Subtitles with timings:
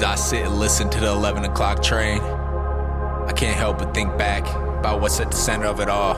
[0.00, 4.16] As I sit and listen to the 11 o'clock train, I can't help but think
[4.16, 6.14] back about what's at the center of it all.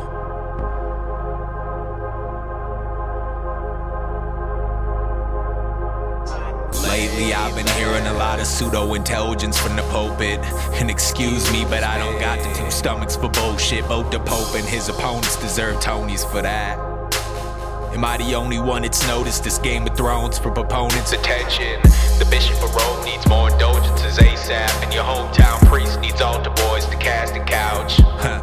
[6.88, 10.38] Lately, I've been hearing a lot of pseudo intelligence from the pulpit.
[10.74, 13.88] And excuse me, but I don't got the two stomachs for bullshit.
[13.88, 16.91] Both the Pope and his opponents deserve Tonys for that.
[17.92, 21.78] Am I the only one that's noticed this Game of Thrones for proponents' attention?
[22.18, 26.86] The Bishop of Rome needs more indulgences ASAP, and your hometown priest needs altar boys
[26.86, 28.00] to cast a couch.
[28.00, 28.42] Huh.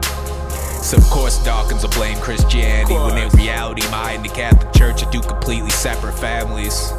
[0.82, 5.02] So of course Dawkins will blame Christianity when in reality my and the Catholic Church
[5.02, 6.94] are two completely separate families.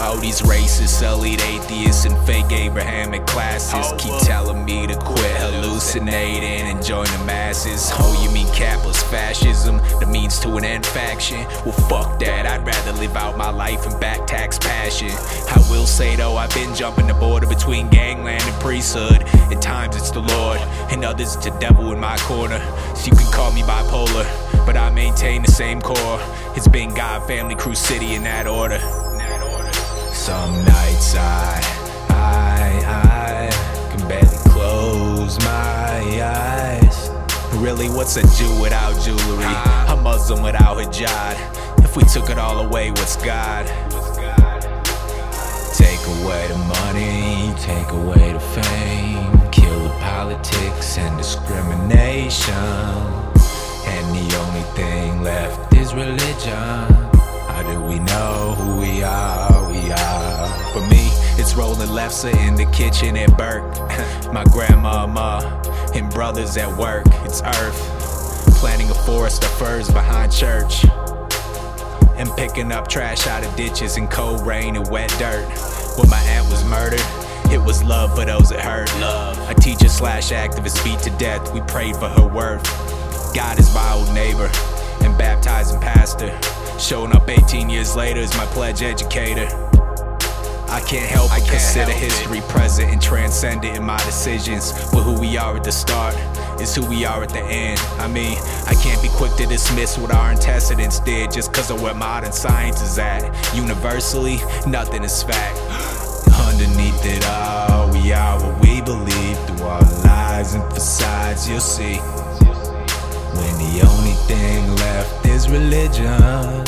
[0.00, 6.66] All these racist, elite atheists, and fake Abrahamic classes keep telling me to quit hallucinating
[6.72, 7.90] and join the masses.
[7.92, 11.44] Oh, you mean capitalist fascism, the means to an end faction?
[11.66, 12.46] Well, fuck that.
[12.46, 15.10] I'd rather live out my life in back tax passion.
[15.10, 19.22] I will say though, I've been jumping the border between gangland and priesthood.
[19.52, 20.60] At times it's the Lord,
[20.90, 22.58] and others it's the devil in my corner.
[22.96, 24.26] So you can call me bipolar,
[24.64, 26.18] but I maintain the same core.
[26.56, 28.80] It's been God, family, crew, city in that order.
[30.20, 31.60] Some nights I,
[32.10, 37.10] I, I can barely close my eyes.
[37.54, 39.46] Really, what's a Jew without jewelry?
[39.88, 41.82] A Muslim without hijab?
[41.82, 43.64] If we took it all away, what's God?
[45.74, 52.54] Take away the money, take away the fame, kill the politics and discrimination.
[53.86, 57.08] And the only thing left is religion.
[57.48, 59.29] How do we know who we are?
[60.72, 63.76] For me, it's rolling lefse in the kitchen at Burke.
[64.32, 65.60] My grandmama
[65.96, 67.06] and brothers at work.
[67.24, 68.54] It's Earth.
[68.60, 70.84] Planting a forest of firs behind church.
[72.14, 75.44] And picking up trash out of ditches in cold rain and wet dirt.
[75.98, 77.02] When my aunt was murdered,
[77.50, 78.88] it was love for those that hurt.
[79.00, 79.36] Love.
[79.50, 81.52] A teacher slash activist beat to death.
[81.52, 82.64] We prayed for her worth.
[83.34, 84.48] God is my old neighbor
[85.02, 86.38] and baptizing pastor.
[86.78, 89.69] Showing up 18 years later as my pledge educator.
[90.70, 92.48] I can't help but consider history it.
[92.48, 94.72] present and transcendent in my decisions.
[94.92, 96.14] But who we are at the start
[96.60, 97.80] is who we are at the end.
[97.98, 98.38] I mean,
[98.68, 102.30] I can't be quick to dismiss what our antecedents did just because of where modern
[102.32, 103.22] science is at.
[103.54, 105.58] Universally, nothing is fact.
[106.48, 111.96] Underneath it all, we are what we believe through our lies and facades, you'll see.
[113.34, 116.64] When the only thing left is religion,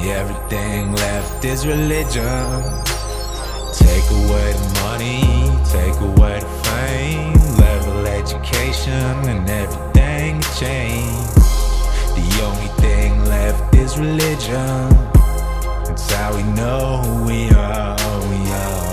[0.00, 2.91] everything left is religion.
[3.72, 5.22] Take away the money,
[5.64, 11.34] take away the fame, level education, and everything changed.
[12.14, 14.92] The only thing left is religion.
[15.90, 17.96] It's how we know who we are,
[18.28, 18.90] we are.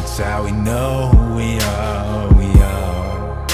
[0.00, 3.46] It's how we know who we are, we are.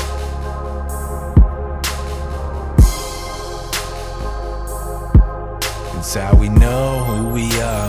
[5.99, 7.82] It's how we know who we are.